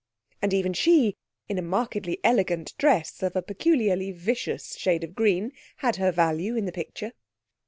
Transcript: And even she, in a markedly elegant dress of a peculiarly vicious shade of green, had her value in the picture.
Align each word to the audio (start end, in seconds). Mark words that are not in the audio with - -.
And 0.41 0.51
even 0.51 0.73
she, 0.73 1.15
in 1.47 1.59
a 1.59 1.61
markedly 1.61 2.17
elegant 2.23 2.73
dress 2.79 3.21
of 3.21 3.35
a 3.35 3.43
peculiarly 3.43 4.11
vicious 4.11 4.75
shade 4.75 5.03
of 5.03 5.13
green, 5.13 5.51
had 5.75 5.97
her 5.97 6.11
value 6.11 6.55
in 6.55 6.65
the 6.65 6.71
picture. 6.71 7.11